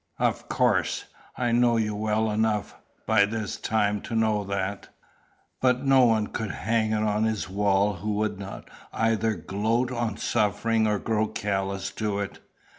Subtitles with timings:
[0.17, 1.05] "Of course.
[1.37, 2.73] I know you well enough
[3.05, 4.89] by this time to know that.
[5.61, 10.17] But no one could hang it on his wall who would not either gloat on
[10.17, 12.39] suffering or grow callous to it.